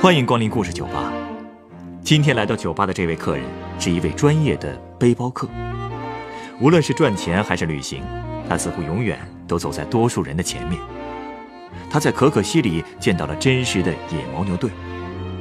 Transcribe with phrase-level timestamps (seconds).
[0.00, 1.12] 欢迎光临故事酒吧。
[2.04, 3.44] 今天来到酒吧的这位客人
[3.80, 5.48] 是一位专业的背包客。
[6.60, 8.04] 无论是赚钱还是旅行，
[8.48, 9.18] 他似乎永远
[9.48, 10.80] 都走在多数人的前面。
[11.90, 14.70] 他在可可西里见到了真实的野牦牛队，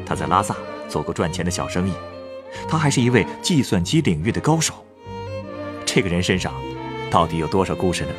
[0.04, 0.56] 他在拉萨
[0.90, 1.94] 做过赚钱的小生意，
[2.68, 4.74] 他还是一位计算机领域的高手。
[5.86, 6.52] 这个人身上
[7.12, 8.10] 到底有多少故事呢？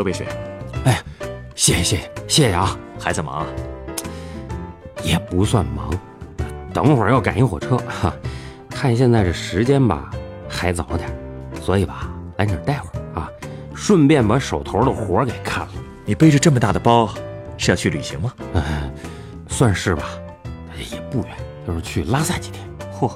[0.00, 0.26] 喝杯水。
[0.86, 0.98] 哎，
[1.54, 2.74] 谢谢谢谢谢谢啊！
[2.98, 3.46] 还在忙啊？
[5.04, 5.90] 也不算忙，
[6.72, 8.10] 等会儿要赶一火车哈。
[8.70, 10.10] 看现在这时间吧，
[10.48, 11.06] 还早点，
[11.60, 13.28] 所以吧，来你这儿待会儿啊，
[13.74, 15.72] 顺便把手头的活儿给看了。
[16.06, 17.12] 你背着这么大的包，
[17.58, 18.32] 是要去旅行吗？
[18.54, 18.62] 嗯，
[19.48, 20.04] 算是吧，
[20.90, 22.66] 也不远，就是去拉萨几天。
[22.90, 23.12] 嚯，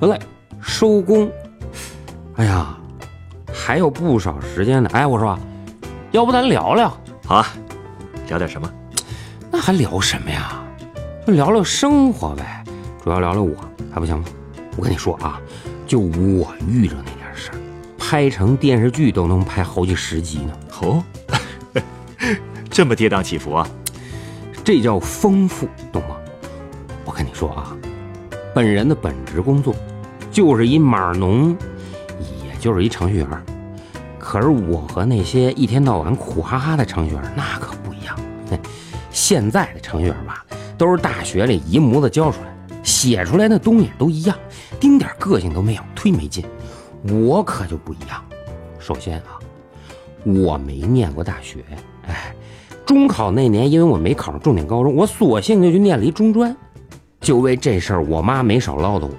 [0.00, 0.18] 得嘞，
[0.60, 1.30] 收工。
[2.34, 2.76] 哎呀，
[3.66, 4.90] 还有不少时间呢。
[4.92, 5.38] 哎，我说，
[6.10, 6.94] 要不咱聊聊？
[7.24, 7.46] 好啊，
[8.28, 8.70] 聊点什么？
[9.50, 10.62] 那还聊什么呀？
[11.26, 12.62] 就聊聊生活呗，
[13.02, 13.56] 主要聊聊我，
[13.90, 14.24] 还不行吗？
[14.76, 15.40] 我跟你说啊，
[15.86, 17.56] 就我遇着那点事儿，
[17.96, 20.52] 拍成电视剧都能拍好几十集呢。
[20.82, 21.02] 哦，
[22.68, 23.66] 这么跌宕起伏啊！
[24.62, 26.16] 这叫丰富，懂吗？
[27.06, 27.74] 我跟你说啊，
[28.54, 29.74] 本人的本职工作
[30.30, 31.56] 就是一码农，
[32.44, 33.28] 也就是一程序员。
[34.34, 38.18] 可是我和那些一天到晚苦哈哈的程序员那可不一样。
[39.08, 40.44] 现在的程序员吧，
[40.76, 44.36] 都是大学里一模子教出来的，写出来的东西都一样，
[44.80, 46.44] 丁点个性都没有，忒没劲。
[47.08, 48.20] 我可就不一样。
[48.80, 49.38] 首先啊，
[50.24, 51.64] 我没念过大学，
[52.08, 52.34] 哎。
[52.84, 56.56] 中考那年，因为我没考上重点高中，我索性就去念了一中专。
[57.20, 59.14] 就为这事儿，我妈没少唠叨我，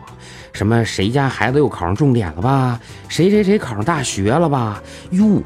[0.56, 2.80] 什么谁家孩子又考上重点了吧，
[3.10, 4.82] 谁谁谁考上大学了吧？
[5.12, 5.44] 哟，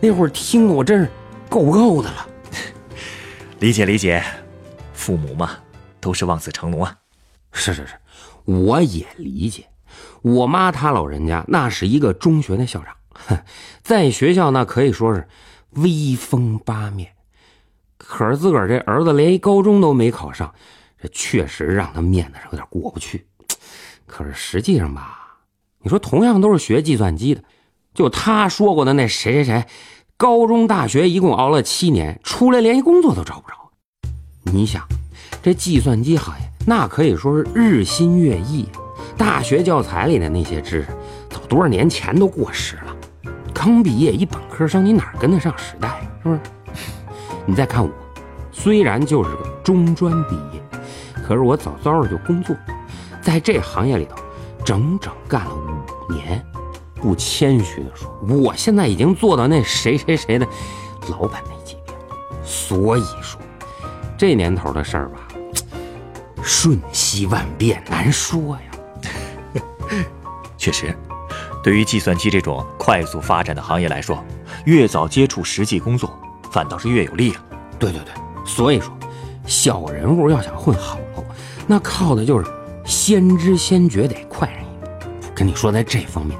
[0.00, 1.08] 那会儿听的我真是
[1.48, 2.26] 够不够的了。
[3.60, 4.20] 理解理解，
[4.92, 5.50] 父母嘛，
[6.00, 6.96] 都是望子成龙啊。
[7.52, 7.94] 是是是，
[8.44, 9.64] 我也理解。
[10.22, 13.40] 我妈她老人家那是一个中学的校长，
[13.82, 15.28] 在学校那可以说是
[15.70, 17.12] 威风八面。
[17.96, 20.52] 可是自个儿这儿子连一高中都没考上，
[21.00, 23.28] 这确实让他面子上有点过不去。
[24.10, 25.38] 可是实际上吧，
[25.80, 27.42] 你说同样都是学计算机的，
[27.94, 29.64] 就他说过的那谁谁谁，
[30.16, 33.54] 高中大学一共熬了七年，出来连一工作都找不着。
[34.52, 34.84] 你想，
[35.40, 38.66] 这计算机行业那可以说是日新月异，
[39.16, 40.88] 大学教材里的那些知识，
[41.30, 42.96] 早多少年前都过时了。
[43.54, 46.00] 刚毕业一本科生，你哪跟得上时代？
[46.22, 46.40] 是不是？
[47.46, 47.90] 你再看我，
[48.50, 50.60] 虽然就是个中专毕业，
[51.24, 52.56] 可是我早早的就工作，
[53.22, 54.16] 在这行业里头
[54.64, 56.44] 整整干了五年。
[57.02, 60.46] 不谦虚的说，我现在已经做到那谁谁谁的
[61.08, 62.44] 老板那级别了。
[62.44, 63.40] 所以说，
[64.18, 65.20] 这年头的事儿吧，
[66.42, 69.50] 瞬息万变，难说呀。
[70.58, 70.94] 确实，
[71.62, 74.22] 对于计算机这种快速发展的行业来说，
[74.66, 76.14] 越早接触实际工作。
[76.52, 77.42] 反倒是越有利啊！
[77.78, 78.12] 对对对，
[78.44, 78.92] 所以说，
[79.46, 81.24] 小人物要想混好喽，
[81.66, 82.44] 那靠的就是
[82.90, 85.30] 先知先觉，得快人一步。
[85.32, 86.36] 跟你说，在这方面，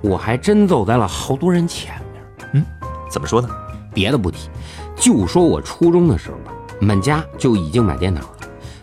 [0.00, 2.22] 我还真走在了好多人前面。
[2.54, 2.64] 嗯，
[3.10, 3.48] 怎么说呢？
[3.92, 4.48] 别的不提，
[4.96, 8.36] 就说我初中的时候吧，我们家就已经买电脑了。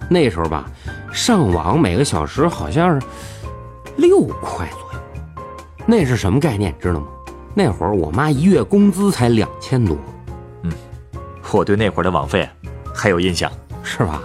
[0.08, 0.70] 那时候吧，
[1.12, 3.08] 上网每个小时好像是
[3.96, 5.44] 六块左右。
[5.88, 6.74] 那是什么概念？
[6.80, 7.08] 知道吗？
[7.56, 9.98] 那会儿我妈一月工资才两千多。
[10.62, 10.72] 嗯
[11.52, 12.48] 我对那会儿的网费
[12.94, 13.52] 还有印象，
[13.82, 14.22] 是吧？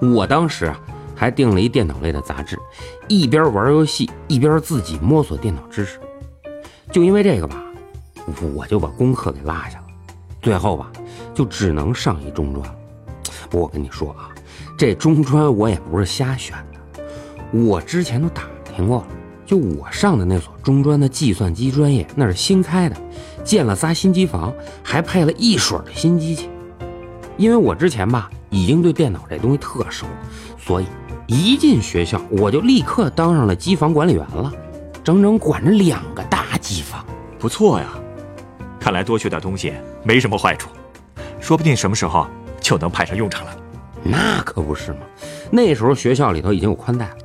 [0.00, 0.78] 我当时啊
[1.18, 2.56] 还订了一电脑类的杂志，
[3.08, 5.98] 一边玩游戏一边自己摸索电脑知识。
[6.92, 7.60] 就因为这个吧，
[8.54, 9.84] 我就把功课给落下了，
[10.40, 10.92] 最后吧
[11.34, 12.74] 就只能上一中专了。
[13.50, 14.30] 不过我跟你说啊，
[14.76, 17.02] 这中专我也不是瞎选的，
[17.50, 19.08] 我之前都打听过了，
[19.44, 22.96] 就我上的那所中专的计算机专业那是新开的。
[23.42, 26.48] 建了仨新机房，还配了一水的新机器。
[27.38, 30.06] 因为我之前吧已经对电脑这东西特熟，
[30.58, 30.86] 所以
[31.28, 34.50] 一进学校我就立刻当上了机房管理员了，
[35.04, 37.04] 整整管着两个大机房。
[37.38, 37.86] 不错呀，
[38.80, 40.70] 看来多学点东西没什么坏处，
[41.38, 42.26] 说不定什么时候
[42.60, 43.56] 就能派上用场了。
[44.02, 45.00] 那可不是嘛，
[45.50, 47.16] 那时候学校里头已经有宽带了，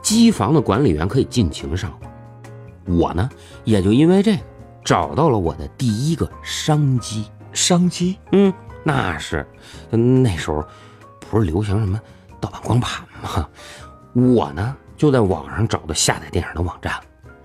[0.00, 2.98] 机房的管理员可以尽情上网。
[2.98, 3.28] 我呢，
[3.64, 4.42] 也就因为这个。
[4.82, 8.54] 找到了我的第一个商机，商机，嗯，
[8.84, 9.44] 那是，
[9.90, 10.64] 那时候
[11.18, 12.00] 不是流行什么
[12.40, 13.15] 盗版光盘吗？
[14.12, 16.94] 我呢就在网上找到下载电影的网站，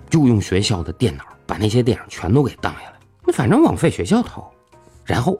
[0.08, 2.94] 就用学校的电脑把那些电影全都给当下来。
[3.24, 4.52] 那反正网费学校掏，
[5.04, 5.38] 然后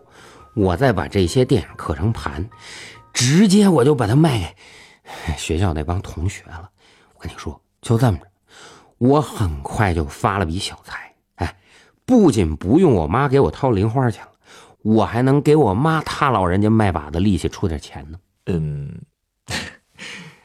[0.55, 2.49] 我再把这些电影刻成盘，
[3.13, 6.71] 直接我就把它卖给学校那帮同学了。
[7.15, 8.27] 我跟你说，就这么着，
[8.99, 11.15] 我很快就发了笔小财。
[11.37, 11.57] 哎，
[12.05, 14.33] 不仅不用我妈给我掏零花钱了，
[14.83, 18.19] 我还能给我妈她老人家卖把子力气出点钱呢。
[18.47, 18.95] 嗯，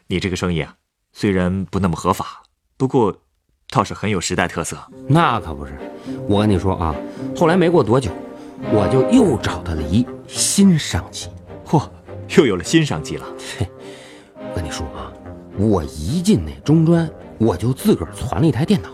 [0.07, 0.73] 你这个生意啊，
[1.11, 2.43] 虽然不那么合法，
[2.77, 3.13] 不过
[3.69, 4.77] 倒是很有时代特色。
[5.07, 5.73] 那可不是，
[6.27, 6.95] 我跟你说啊，
[7.35, 8.09] 后来没过多久，
[8.71, 11.27] 我就又找到了一新商机。
[11.65, 11.89] 嚯，
[12.37, 13.25] 又有了新商机了。
[13.59, 13.67] 嘿，
[14.35, 15.11] 我跟你说啊，
[15.57, 18.89] 我一进那中专，我就自个儿攒了一台电脑，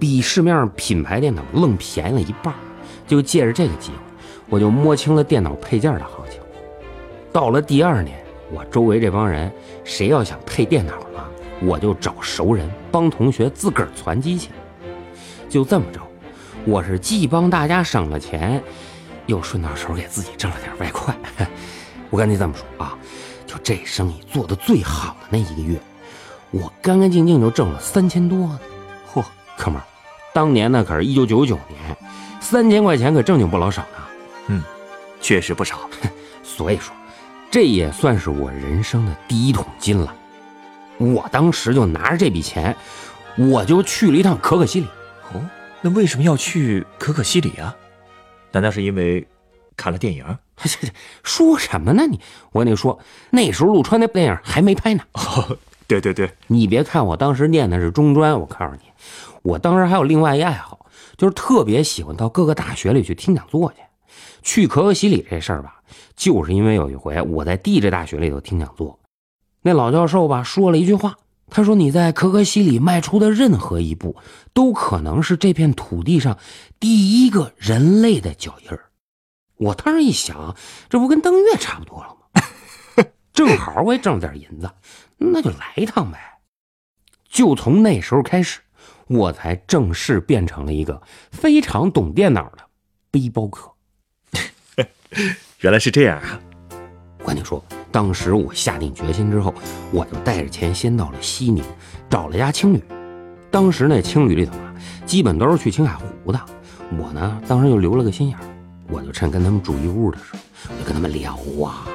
[0.00, 2.52] 比市面上品牌电脑愣便宜了一半。
[3.06, 3.96] 就借着这个机会，
[4.50, 6.40] 我就摸清了电脑配件的行情。
[7.32, 9.52] 到了第二年，我周围这帮人
[9.84, 11.28] 谁要想配电脑了，
[11.60, 14.50] 我就找熟人帮同学自个儿攒机器。
[15.48, 16.00] 就这么着，
[16.64, 18.62] 我是既帮大家省了钱，
[19.26, 21.14] 又顺到手给自己挣了点外快。
[22.10, 22.96] 我跟你这么说啊，
[23.46, 25.78] 就这生意做的最好的那一个月，
[26.50, 28.60] 我干干净净就挣了三千多呢。
[29.12, 29.22] 嚯，
[29.58, 29.84] 哥们儿，
[30.32, 31.96] 当年那可是一九九九年，
[32.40, 33.98] 三千块钱可正经不老少呢。
[34.46, 34.62] 嗯，
[35.20, 35.78] 确实不少。
[36.42, 36.94] 所以说，
[37.50, 40.14] 这也算是我人生的第一桶金了。
[40.98, 42.76] 我当时就拿着这笔钱，
[43.36, 44.86] 我就去了一趟可可西里。
[45.32, 45.40] 哦，
[45.80, 47.74] 那为什么要去可可西里啊？
[48.52, 49.26] 难道是因为
[49.76, 50.24] 看了电影？
[51.22, 52.20] 说什么呢你？
[52.52, 52.98] 我跟你说，
[53.30, 55.02] 那时候陆川那部电影还没拍呢。
[55.12, 55.56] 哦，
[55.86, 58.90] 对对对，你别看我当时念的是中专，我告诉你，
[59.42, 60.86] 我当时还有另外一爱好，
[61.16, 63.78] 就是特别喜欢到各个大学里去听讲座去。
[64.42, 65.82] 去可可西里这事儿吧，
[66.16, 68.98] 就是因为有一回我在地质大学里头听讲座，
[69.62, 71.16] 那老教授吧说了一句话，
[71.50, 74.16] 他说：“你在可可西里迈出的任何一步，
[74.52, 76.38] 都可能是这片土地上
[76.78, 78.90] 第一个人类的脚印儿。”
[79.56, 80.54] 我当时一想，
[80.88, 83.04] 这不跟登月差不多了吗？
[83.32, 84.70] 正好我也挣了点银子，
[85.16, 86.18] 那就来一趟呗。
[87.28, 88.60] 就从那时候开始，
[89.06, 92.58] 我才正式变成了一个非常懂电脑的
[93.10, 93.72] 背包客。
[95.60, 96.38] 原来是这样啊！
[97.20, 99.52] 我跟你说，当时我下定决心之后，
[99.90, 101.64] 我就带着钱先到了西宁，
[102.08, 102.82] 找了家青旅。
[103.50, 104.74] 当时那青旅里头啊，
[105.06, 106.40] 基本都是去青海湖的。
[106.98, 108.38] 我呢，当时就留了个心眼，
[108.88, 110.38] 我就趁跟他们住一屋的时候，
[110.68, 111.32] 我就跟他们聊
[111.64, 111.86] 啊，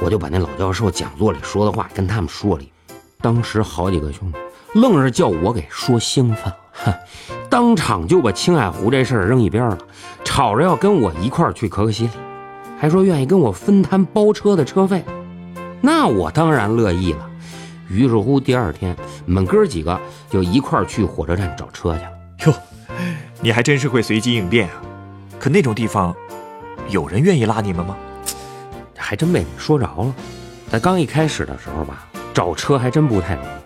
[0.00, 2.64] 我就把那老教授讲座里说的话跟他们说了。
[3.20, 4.38] 当时好几个兄弟
[4.80, 6.94] 愣是叫我给说兴奋了，哼，
[7.50, 9.78] 当场就把青海湖这事儿扔一边了，
[10.24, 12.10] 吵着要跟我一块儿去可可西里。
[12.80, 15.04] 还说愿意跟我分摊包车的车费，
[15.82, 17.30] 那我当然乐意了。
[17.90, 18.96] 于是乎，第二天
[19.26, 20.00] 我们哥几个
[20.30, 22.10] 就一块儿去火车站找车去了。
[22.46, 22.54] 哟，
[23.42, 24.80] 你还真是会随机应变啊！
[25.38, 26.16] 可那种地方，
[26.88, 27.94] 有人愿意拉你们吗？
[28.96, 30.14] 还真被你说着了。
[30.70, 33.59] 在刚一开始的时候吧，找车还真不太容易。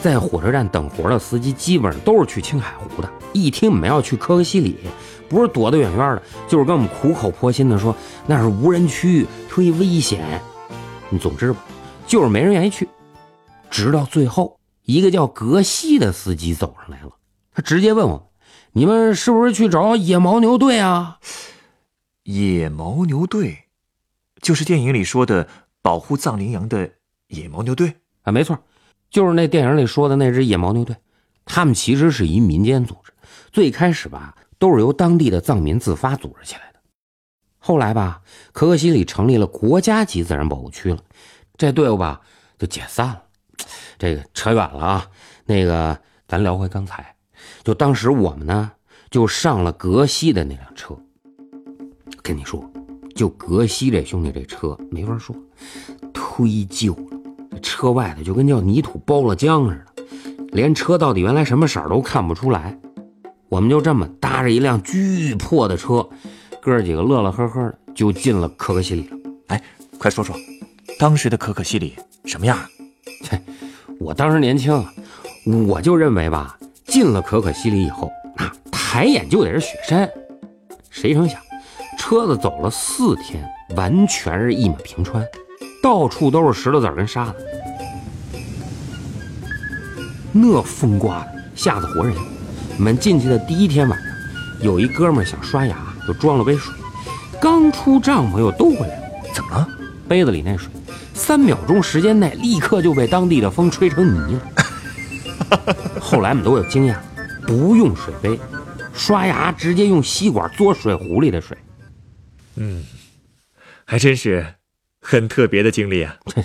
[0.00, 4.76] 在火车站等活的司机基本上都是去青海湖的，一听我们要去可可西里。
[5.28, 7.94] 不是躲得远远的，就是跟我们苦口婆心的说
[8.26, 10.40] 那是无人区，忒危险。
[11.10, 11.58] 你总之吧，
[12.06, 12.88] 就是没人愿意去。
[13.70, 17.10] 直到最后，一个叫格西的司机走上来了，
[17.52, 18.22] 他直接问我们
[18.72, 21.18] ：“你们是不是去找野牦牛队啊？”
[22.24, 23.64] 野牦牛队，
[24.40, 25.46] 就是电影里说的
[25.82, 26.92] 保护藏羚羊的
[27.26, 28.58] 野牦牛队啊，没错，
[29.10, 30.96] 就是那电影里说的那支野牦牛队。
[31.44, 33.12] 他们其实是一民间组织，
[33.50, 34.34] 最开始吧。
[34.60, 36.80] 都是由当地的藏民自发组织起来的。
[37.58, 40.98] 后来吧，可可西里成立了国家级自然保护区了，
[41.56, 42.20] 这队伍吧
[42.58, 43.22] 就解散了。
[44.00, 45.06] 这个扯远了啊，
[45.46, 45.96] 那个
[46.26, 47.14] 咱聊回刚才，
[47.62, 48.72] 就当时我们呢
[49.10, 50.98] 就上了格西的那辆车。
[52.20, 52.68] 跟你说，
[53.14, 55.36] 就格西这兄弟这车没法说，
[56.12, 57.17] 忒旧了，
[57.58, 60.04] 车外头就跟叫泥土包了浆似的，
[60.52, 62.78] 连车到底原来什么色儿都看不出来。
[63.48, 66.06] 我们就这么搭着一辆巨破的车，
[66.60, 69.16] 哥几个乐乐呵呵的就进了可可西里了。
[69.48, 69.62] 哎，
[69.98, 70.36] 快说说，
[70.98, 72.58] 当时的可可西里什么样？
[73.24, 73.40] 切，
[73.98, 74.84] 我当时年轻，
[75.66, 80.08] 我就认为吧，进了可可西里以后，那抬眼就得是雪山。
[80.90, 81.40] 谁成想，
[81.98, 83.42] 车子走了四天，
[83.76, 85.24] 完全是一马平川，
[85.82, 87.47] 到处都是石头子跟沙子，
[90.32, 92.14] 那风刮的吓得活人。
[92.76, 94.08] 我们进去的第一天晚上，
[94.60, 96.72] 有一哥们想刷牙，就装了杯水，
[97.40, 99.68] 刚出帐篷又兜回来了，怎么了？
[100.08, 100.70] 杯子里那水
[101.12, 105.74] 三秒钟时间内，立刻就被当地的风吹成泥了。
[106.00, 106.96] 后来我们都有经验，
[107.46, 108.38] 不用水杯，
[108.94, 111.58] 刷牙直接用吸管嘬水壶里的水。
[112.56, 112.84] 嗯，
[113.84, 114.54] 还真是
[115.00, 116.16] 很特别的经历啊。
[116.26, 116.42] 这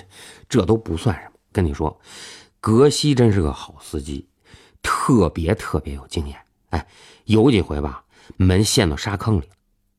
[0.49, 1.99] 这都不算什么，跟你说，
[2.63, 4.29] 格西真是个好司机，
[4.81, 6.37] 特别特别有经验。
[6.69, 6.87] 哎，
[7.25, 8.05] 有几回吧，
[8.37, 9.49] 门陷到沙坑里，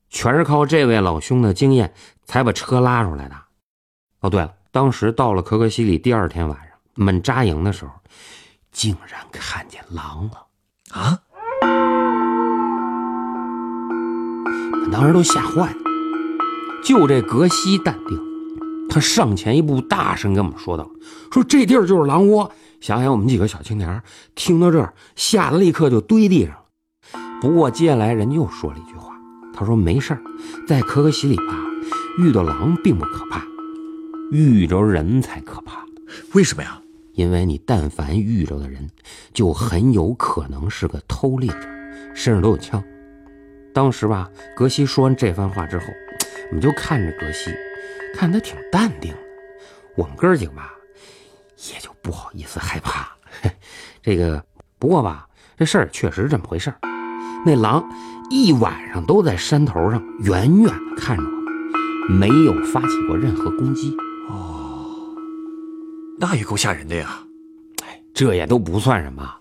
[0.09, 1.93] 全是靠这位老兄的经验
[2.23, 3.35] 才把车拉出来的。
[4.21, 7.91] 哦，对了，当时到了可可西里，第二天晚上，我们扎营的时候，
[8.71, 10.47] 竟然看见狼了
[10.89, 11.19] 啊！
[14.83, 15.77] 我当时都吓坏了。
[16.83, 18.19] 就这格西淡定，
[18.89, 20.89] 他上前一步，大声跟我们说道
[21.31, 22.51] ：“说这地儿就是狼窝。”
[22.81, 24.01] 想想我们几个小青年
[24.35, 26.61] 听到这儿，吓得立刻就堆地上了。
[27.41, 29.15] 不过接下来人家又说了一句话，
[29.53, 30.21] 他说：“没事儿，
[30.67, 31.43] 在可可西里吧，
[32.19, 33.43] 遇到狼并不可怕，
[34.31, 35.83] 遇着人才可怕。
[36.33, 36.79] 为什么呀？
[37.13, 38.89] 因为你但凡遇着的人，
[39.33, 41.67] 就很有可能是个偷猎者，
[42.13, 42.83] 身上都有枪。”
[43.73, 45.85] 当时吧，格西说完这番话之后。
[46.51, 47.49] 我们就看着格西，
[48.15, 49.17] 看他挺淡定的。
[49.95, 50.73] 我们哥几个吧，
[51.73, 53.09] 也就不好意思害怕。
[54.01, 54.43] 这个
[54.79, 56.79] 不过吧，这事儿确实这么回事儿。
[57.45, 57.87] 那狼
[58.29, 63.95] 一晚上都在山头上远远的看着我们，没有发起过任何攻击。
[64.29, 65.15] 哦，
[66.19, 67.19] 那也够吓人的呀。
[67.83, 69.35] 哎，这也都不算什么。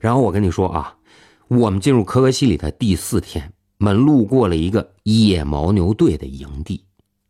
[0.00, 0.94] 然后我跟你说啊，
[1.48, 3.52] 我们进入可可西里的第四天。
[3.80, 6.84] 我们路过了一个野牦牛队的营地，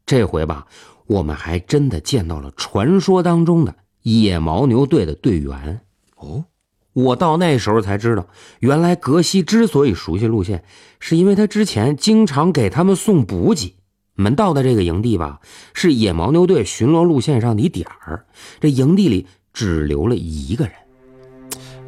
[0.07, 0.67] 这回吧，
[1.07, 5.81] 我们还真的见到了传说当中的野牦牛队的队员。
[6.17, 6.45] 哦，
[6.93, 8.27] 我到那时候才知道，
[8.61, 10.65] 原来格西之所以熟悉路线，
[11.01, 13.77] 是因为他之前经常给他们送补给。
[14.17, 15.41] 我们到的这个营地吧，
[15.73, 18.27] 是野牦牛队巡逻路线上的一点儿。
[18.61, 20.75] 这营地里只留了一个人。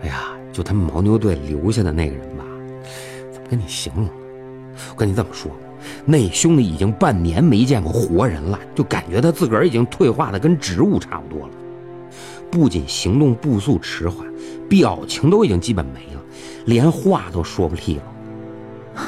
[0.01, 2.45] 哎呀，就他们牦牛队留下的那个人吧，
[3.31, 4.09] 怎么跟你形容？
[4.91, 5.51] 我跟你这么说，
[6.05, 11.53] 那兄弟已经半年没见过活人了，就感觉他自个儿已经退化的跟植物差不多了。
[12.51, 14.27] 不仅行动步速迟缓，
[14.69, 16.21] 表情都已经基本没了，
[16.67, 19.05] 连话都说不利了。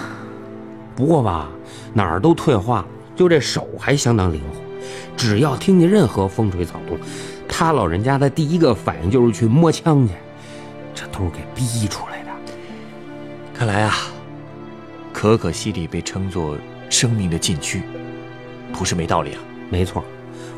[0.97, 1.49] 不过吧，
[1.95, 4.57] 哪儿都退化了，就这手还相当灵活。
[5.17, 6.99] 只要听见任何风吹草动，
[7.49, 10.15] 他老人家的第一个反应就是去摸枪去。
[10.95, 12.31] 这都是给逼出来的。
[13.55, 13.95] 看来啊。
[15.21, 16.57] 可可西里被称作
[16.89, 17.83] 生命的禁区，
[18.73, 19.43] 不是没道理啊。
[19.69, 20.05] 没错，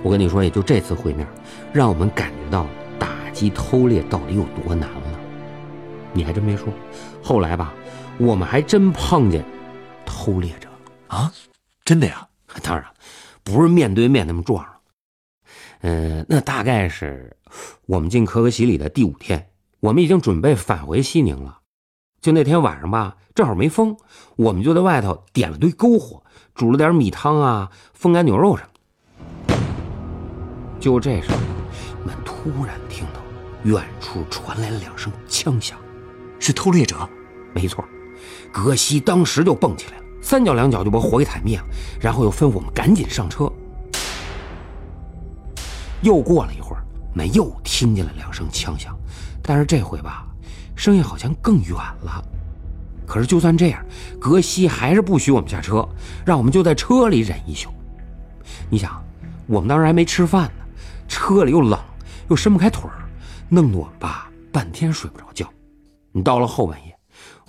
[0.03, 1.27] 我跟你说，也就这次会面，
[1.73, 2.67] 让我们感觉到
[2.99, 5.19] 打击偷猎到底有多难了。
[6.13, 6.69] 你还真别说，
[7.23, 7.73] 后来吧，
[8.19, 9.43] 我们还真碰见
[10.05, 10.69] 偷猎者
[11.07, 11.33] 啊！
[11.83, 12.29] 真的呀？
[12.63, 12.85] 当然，
[13.43, 14.75] 不是面对面那么撞上。
[15.81, 17.35] 嗯，那大概是
[17.87, 19.49] 我们进可可西里的第五天，
[19.81, 21.60] 我们已经准备返回西宁了。
[22.21, 23.97] 就那天晚上吧，正好没风，
[24.37, 26.23] 我们就在外头点了堆篝火，
[26.55, 29.57] 煮了点米汤啊，风干牛肉什么。
[30.79, 31.39] 就这时候，
[32.05, 33.21] 们突然听到
[33.63, 35.79] 远处传来了两声枪响，
[36.39, 37.09] 是偷猎者。
[37.55, 37.83] 没错，
[38.53, 41.65] 格西当时就蹦起来了，三脚两脚就把火给踩灭了，
[41.99, 43.51] 然后又吩咐我们赶紧上车。
[46.03, 46.85] 又过了一会儿，
[47.15, 48.95] 们又听见了两声枪响，
[49.43, 50.27] 但是这回吧。
[50.81, 52.25] 声音好像更远了，
[53.07, 53.85] 可是就算这样，
[54.19, 55.87] 格西还是不许我们下车，
[56.25, 57.69] 让我们就在车里忍一宿。
[58.71, 59.05] 你想，
[59.47, 60.65] 我们当时还没吃饭呢，
[61.07, 61.79] 车里又冷
[62.31, 63.07] 又伸不开腿儿，
[63.51, 65.47] 弄得我们吧半天睡不着觉。
[66.13, 66.97] 你到了后半夜，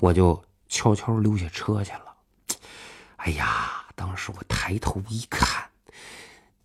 [0.01, 2.57] 我就悄悄溜下车去了。
[3.15, 5.63] 哎呀，当时我抬头一看，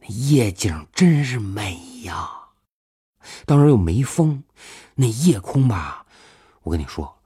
[0.00, 2.28] 那夜景真是美呀！
[3.44, 4.42] 当时又没风，
[4.96, 6.02] 那夜空吧。
[6.66, 7.16] 我跟你说，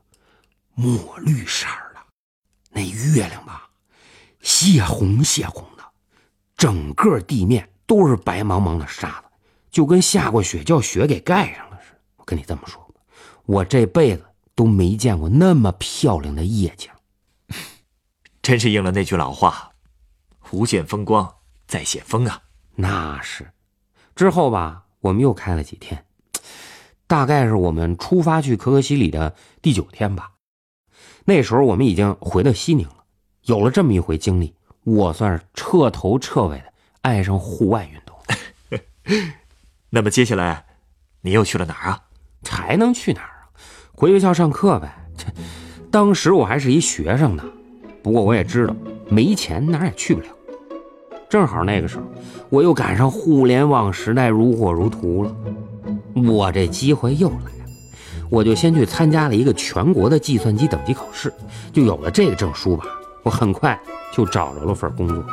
[0.75, 2.01] 墨绿色的
[2.69, 3.71] 那月亮吧，
[4.43, 5.85] 血红血红的，
[6.59, 9.29] 整个地面都是白茫茫的沙子，
[9.71, 12.01] 就跟下过雪叫雪给盖上了似的。
[12.17, 13.01] 我跟你这么说吧，
[13.47, 16.91] 我这辈子都没见过那么漂亮的夜景，
[18.43, 19.73] 真是应了那句老话
[20.53, 22.43] ：“无限风光在险峰啊。”
[22.77, 23.51] 那是。
[24.15, 26.05] 之后吧，我们又开了几天。
[27.11, 30.31] 大概是我们出发去可可西里的第九天吧，
[31.25, 32.95] 那时候我们已经回到西宁了。
[33.47, 38.17] 有了这么一回经历，我算是彻头彻尾的爱上户外运动。
[39.91, 40.65] 那么接下来，
[41.23, 42.01] 你又去了哪儿啊？
[42.49, 43.51] 还能去哪儿啊？
[43.91, 44.95] 回学校上课呗。
[45.91, 47.45] 当时我还是一学生呢，
[48.05, 48.77] 不过我也知道
[49.09, 50.29] 没钱哪儿也去不了。
[51.29, 52.05] 正好那个时候，
[52.51, 55.35] 我又赶上互联网时代如火如荼了，
[56.15, 57.51] 我这机会又来了，
[58.29, 61.33] 我就先去参加了一个全国的计算机等级考试，
[61.73, 62.85] 就有了这个证书吧。
[63.23, 63.79] 我很快
[64.13, 65.25] 就找着了份工作，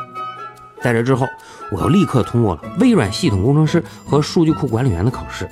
[0.81, 1.25] 在这之后，
[1.71, 5.47] 我又立刻通过了微软系统工程师和数据库管理员的考试。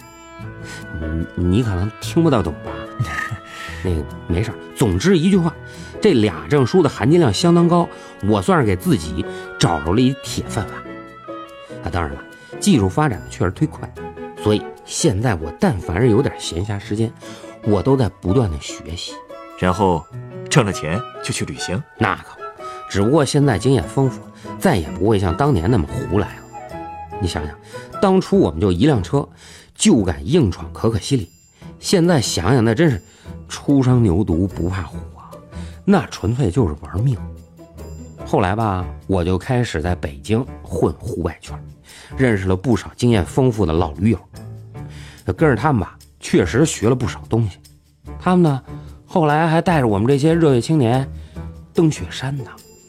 [1.02, 2.72] 嗯，你可能听不大懂吧？
[3.84, 5.54] 那个没事总之一句话，
[6.02, 7.88] 这俩证书的含金量相当高，
[8.28, 9.26] 我算是给自己
[9.60, 10.76] 找着了一铁饭碗。
[11.84, 12.20] 啊，当然了，
[12.60, 13.88] 技术发展的确实忒快，
[14.46, 17.12] 所以现在我但凡是有点闲暇时间，
[17.64, 19.12] 我都在不断的学习。
[19.58, 20.06] 然后
[20.52, 21.82] 挣了钱就去旅行。
[21.98, 22.42] 那可不，
[22.88, 24.22] 只不过现在经验丰富，
[24.60, 26.44] 再也不会像当年那么胡来了。
[27.20, 27.58] 你想想，
[28.00, 29.28] 当初我们就一辆车，
[29.74, 31.32] 就敢硬闯可可西里，
[31.80, 33.02] 现在想想那真是。
[33.50, 35.32] 初生牛犊不怕虎啊，
[35.86, 37.18] 那纯粹就是玩命。
[38.28, 41.60] 后来吧，我就开始在北京混户外圈，
[42.18, 44.20] 认识了不少经验丰富的老驴友。
[45.26, 47.58] 跟着他们吧，确实学了不少东西。
[48.20, 48.62] 他们呢，
[49.06, 51.10] 后来还带着我们这些热血青年
[51.74, 52.46] 登雪山呢。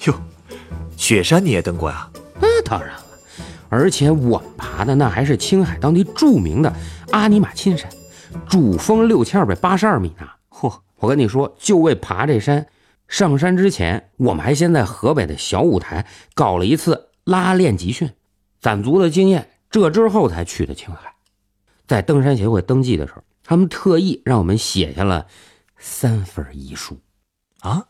[0.06, 0.14] 哟，
[0.96, 2.08] 雪山你也登过呀？
[2.40, 3.04] 那当然了，
[3.68, 6.72] 而且我们爬的那还是青海当地著名的
[7.10, 7.90] 阿尼玛钦山，
[8.48, 10.26] 主峰六千二百八十二米呢。
[10.50, 10.72] 嚯！
[10.98, 12.66] 我跟你说，就为爬这山，
[13.06, 18.10] 上山之前，我们还先在河北的小五台搞了一次拉练集训，
[18.66, 19.48] 攒足了经验。
[19.70, 21.14] 这之后才去的青海。
[21.86, 25.28] 在登山协会登记的时候，他们特意让我们写下了
[25.78, 26.98] 三份遗书。
[27.60, 27.86] 啊，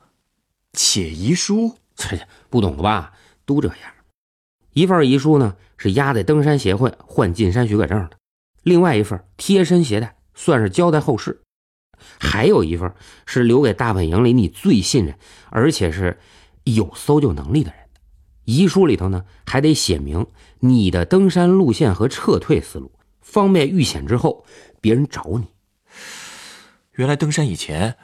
[0.75, 1.77] 写遗书？
[1.97, 2.19] 这
[2.51, 3.15] 不懂了吧？
[3.47, 3.79] 都这样。
[4.75, 8.19] 一份遗书呢是压在登山协会换进山许可证的，
[8.63, 11.41] 另外一份贴身携带，算是交代后事。
[12.21, 12.93] 还有一份
[13.25, 15.19] 是留给大本营里你最信任，
[15.49, 16.19] 而且是
[16.65, 17.86] 有搜救能力的人的
[18.47, 20.27] 遗书里头呢，还得写明
[20.61, 24.47] 你的登山路线和撤退思路，方便遇险之后
[24.81, 25.49] 别人找你。
[26.93, 27.97] 原来登山以前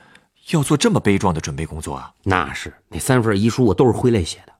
[0.50, 2.12] 要做这么悲壮的准备工作啊！
[2.24, 4.52] 那是那三份遗书我都是挥泪写的。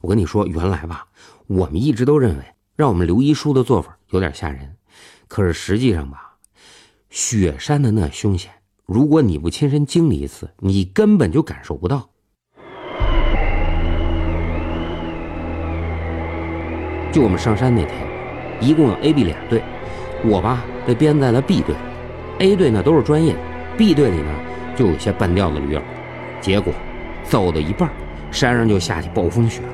[0.00, 1.06] 我跟你说，原来吧，
[1.46, 2.44] 我们一直都认为
[2.74, 4.76] 让我们留遗书的做法有点吓人，
[5.28, 6.36] 可是实际上吧，
[7.10, 8.50] 雪山的那凶险。
[8.86, 12.08] 如果你不亲身经历一次，你根本就感受不到。
[17.12, 17.94] 就我们上山那天，
[18.60, 19.62] 一共有 A、B 两队，
[20.24, 21.74] 我吧被编在了 B 队。
[22.38, 23.38] A 队呢都是专业的
[23.78, 24.30] ，B 队里呢
[24.76, 25.80] 就有些半吊子驴友。
[26.40, 26.72] 结果
[27.24, 27.90] 走到一半，
[28.30, 29.68] 山上就下起暴风雪了。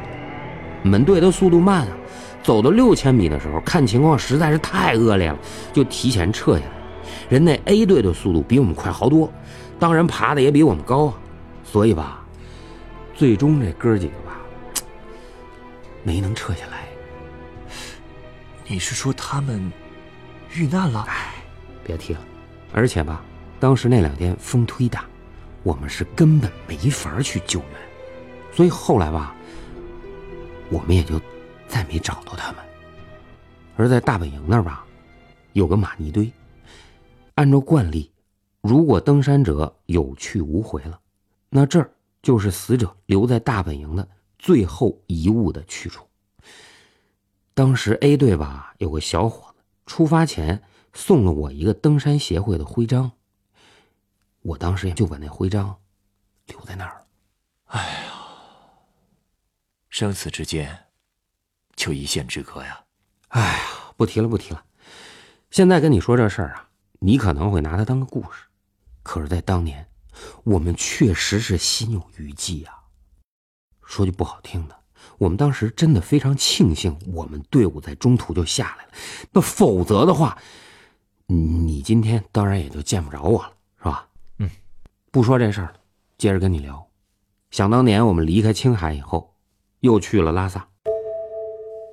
[0.84, 1.96] 我们队的速度慢啊，
[2.42, 5.38] 走到六千米的时候，看情况实在是太恶劣了，
[5.72, 6.72] 就提前撤下来。
[7.28, 9.30] 人那 A 队的速度比我们快好多，
[9.78, 11.14] 当然爬的也比我们高啊，
[11.64, 12.22] 所以吧，
[13.14, 14.40] 最终这哥几个吧，
[16.04, 16.81] 没能撤下来。
[18.66, 19.70] 你是说他们
[20.54, 21.02] 遇难了？
[21.08, 21.34] 哎，
[21.84, 22.20] 别提了。
[22.72, 23.22] 而且吧，
[23.60, 25.04] 当时那两天风忒大，
[25.62, 27.68] 我们是根本没法去救援，
[28.52, 29.34] 所以后来吧，
[30.70, 31.20] 我们也就
[31.68, 32.64] 再没找到他们。
[33.76, 34.84] 而在大本营那儿吧，
[35.52, 36.30] 有个玛尼堆。
[37.34, 38.10] 按照惯例，
[38.60, 40.98] 如果登山者有去无回了，
[41.50, 41.90] 那这儿
[42.22, 44.06] 就是死者留在大本营的
[44.38, 46.06] 最后遗物的去处。
[47.54, 50.62] 当时 A 队吧有个小伙子出发前
[50.94, 53.12] 送了我一个登山协会的徽章，
[54.40, 55.78] 我当时就把那徽章
[56.46, 57.06] 留在那儿了。
[57.66, 58.12] 哎呀，
[59.88, 60.86] 生死之间
[61.76, 62.84] 就一线之隔呀！
[63.28, 63.64] 哎呀，
[63.96, 64.64] 不提了不提了，
[65.50, 66.68] 现在跟你说这事儿啊。
[67.00, 68.44] 你可能会拿它当个故事，
[69.02, 69.88] 可是，在当年，
[70.44, 72.84] 我们确实是心有余悸啊。
[73.82, 74.81] 说句不好听的，
[75.18, 78.90] 我们当时真的非常庆幸，我们队伍在中途就下来了。
[79.32, 80.36] 那否则的话，
[81.26, 84.06] 你今天当然也就见不着我了，是吧？
[84.38, 84.50] 嗯，
[85.10, 85.74] 不说这事儿了，
[86.18, 86.84] 接着跟你聊。
[87.50, 89.34] 想当年，我们离开青海以后，
[89.80, 90.66] 又去了拉萨，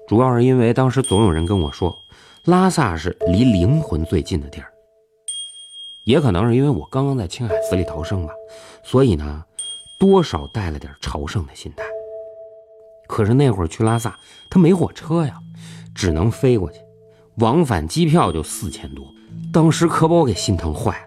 [0.07, 1.95] 主要是因为当时总有人跟我说，
[2.45, 4.71] 拉萨是离灵魂最近的地儿。
[6.05, 8.33] 也可能是因为我刚刚在青海死里逃生吧，
[8.83, 9.43] 所以呢，
[9.99, 11.83] 多少带了点朝圣的心态。
[13.09, 14.15] 可是那会儿去拉萨，
[14.51, 15.39] 他没火车呀，
[15.95, 16.77] 只能飞过去，
[17.37, 19.11] 往返机票就四千多，
[19.51, 21.05] 当时可把我给心疼坏了。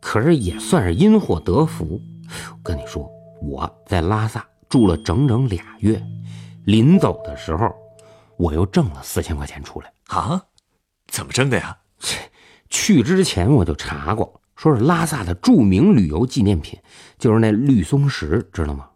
[0.00, 2.00] 可是也算是因祸得福，
[2.52, 3.10] 我跟你说，
[3.42, 6.00] 我在拉萨住了整整俩月，
[6.64, 7.74] 临走的时候，
[8.36, 10.40] 我又挣了四千块钱出来啊？
[11.08, 11.76] 怎么挣的呀？
[12.70, 16.78] 去之前我就查过，说是拉萨的著名旅游纪念品，
[17.18, 18.86] 就是那绿松石，知道吗？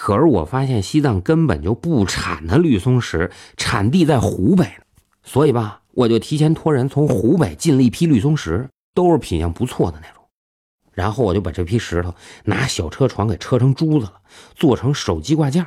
[0.00, 4.84] 可是我发现西藏根本就不产那绿松石，产地在湖北呢。
[5.22, 10.24] 所以吧，我就提前托人从湖北进了一批绿松石，都是品相不错的那种。
[10.94, 14.22] 然后我就把这批石头拿小车床给车成珠子了，
[14.54, 15.66] 做成手机挂件。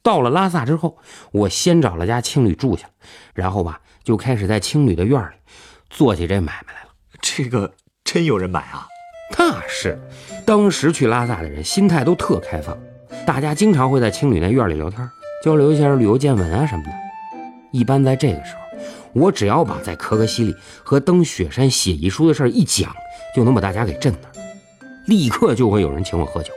[0.00, 0.96] 到了拉萨之后，
[1.32, 2.88] 我先找了家青旅住下，
[3.34, 5.34] 然后吧就开始在青旅的院里
[5.90, 6.90] 做起这买卖来了。
[7.20, 7.74] 这个
[8.04, 8.86] 真有人买啊？
[9.36, 9.98] 那是，
[10.44, 12.78] 当时去拉萨的人心态都特开放，
[13.26, 15.10] 大家经常会在青旅那院里聊天，
[15.42, 16.90] 交流一下旅游见闻啊什么的。
[17.72, 18.78] 一般在这个时候，
[19.14, 22.94] 我只要把在可可西里和登雪山写遗书的事一讲，
[23.34, 24.28] 就能把大家给震那
[25.06, 26.52] 立刻就会有人请我喝酒，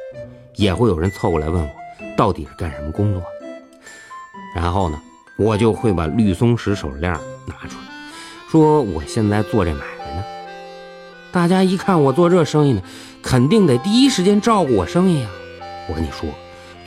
[0.58, 1.69] 也会有人凑过来问我
[2.15, 3.23] 到底是干什么工作。
[4.55, 5.01] 然后呢，
[5.39, 7.12] 我就会把绿松石手链
[7.47, 7.84] 拿出来，
[8.47, 10.23] 说我现在做这买卖呢。
[11.32, 12.84] 大家一看我做这生意呢，
[13.23, 15.32] 肯定得第一时间照顾我生意啊。
[15.89, 16.29] 我跟你说，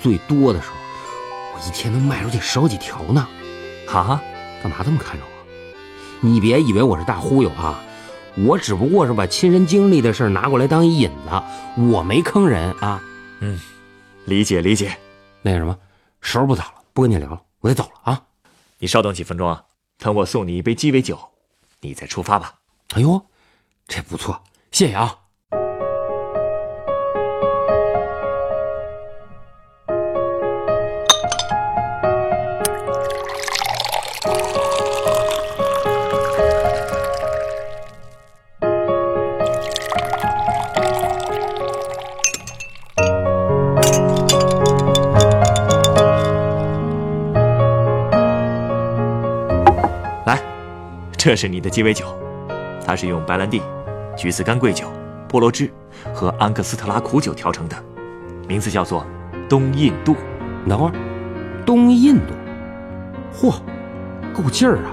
[0.02, 0.74] 最多的时候，
[1.54, 3.26] 我一天能卖出去十好几条呢。
[3.86, 4.20] 哈，
[4.62, 6.26] 干嘛这么看着我？
[6.28, 7.80] 你别以为我是大忽悠啊，
[8.36, 11.42] 我只不过是把亲身经历的事拿过来当一引子，
[11.90, 13.00] 我没坑人啊。
[13.40, 13.60] 嗯，
[14.24, 14.96] 理解理解。
[15.42, 15.78] 那什么，
[16.20, 17.40] 时候不早了，不跟你聊了。
[17.60, 18.22] 我得走了啊！
[18.78, 19.64] 你稍等几分钟啊，
[19.98, 21.18] 等我送你一杯鸡尾酒，
[21.80, 22.54] 你再出发吧。
[22.94, 23.24] 哎呦，
[23.86, 25.21] 这不错，谢谢啊。
[51.24, 52.04] 这是你的鸡尾酒，
[52.84, 53.62] 它是用白兰地、
[54.16, 54.90] 橘子干桂酒、
[55.28, 55.70] 菠萝汁
[56.12, 57.76] 和安克斯特拉苦酒调成的，
[58.48, 59.06] 名字叫做
[59.48, 60.16] 东印度。
[60.68, 60.92] 等会儿，
[61.64, 62.34] 东印度，
[63.32, 63.54] 嚯，
[64.34, 64.90] 够劲儿啊！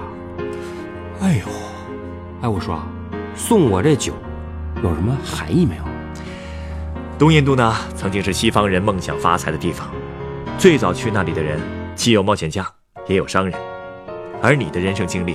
[1.22, 1.46] 哎呦，
[2.42, 2.80] 哎，我说，
[3.34, 4.12] 送我这酒
[4.84, 5.82] 有什么含义没有？
[7.18, 9.88] 东印度呢，曾经是西方人梦想发财的地方，
[10.56, 11.58] 最早去那里的人
[11.96, 12.64] 既有冒险家，
[13.08, 13.60] 也有商人，
[14.40, 15.34] 而你的人生经历。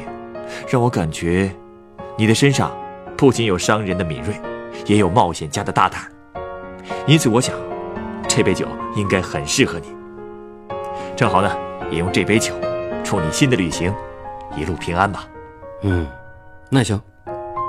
[0.67, 1.51] 让我感觉，
[2.17, 2.71] 你的身上
[3.17, 4.33] 不仅有商人的敏锐，
[4.85, 6.01] 也有冒险家的大胆。
[7.07, 7.55] 因此，我想，
[8.27, 9.87] 这杯酒应该很适合你。
[11.15, 11.51] 正好呢，
[11.89, 12.53] 也用这杯酒，
[13.03, 13.93] 祝你新的旅行
[14.55, 15.25] 一路平安吧。
[15.81, 16.05] 嗯，
[16.69, 16.99] 那行，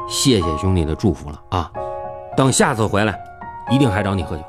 [0.08, 1.70] 谢谢兄弟的祝福了啊！
[2.36, 3.18] 等下次回来，
[3.70, 4.42] 一定还找你喝酒。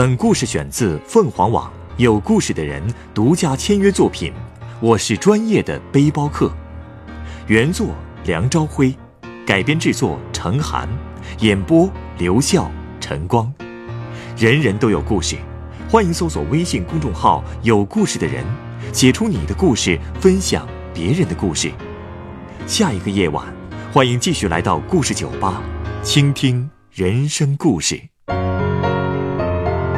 [0.00, 2.82] 本故事选自凤凰网有故事的人
[3.12, 4.32] 独家签约作品。
[4.80, 6.50] 我是专业的背包客，
[7.46, 7.88] 原作
[8.24, 8.94] 梁朝辉，
[9.44, 10.88] 改编制作程涵，
[11.40, 11.86] 演播
[12.16, 13.52] 刘笑、陈光。
[14.38, 15.36] 人人都有故事，
[15.86, 18.42] 欢迎搜索微信公众号“有故事的人”，
[18.94, 21.70] 写出你的故事，分享别人的故事。
[22.66, 23.44] 下一个夜晚，
[23.92, 25.62] 欢迎继续来到故事酒吧，
[26.02, 28.00] 倾听人生故事。